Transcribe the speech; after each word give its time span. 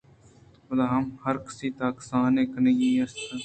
پدا 0.65 0.85
ہم 0.91 1.03
ہرکسی 1.23 1.67
تہا 1.77 1.89
کسانیں 1.97 2.45
کینگے 2.53 2.89
است 3.01 3.19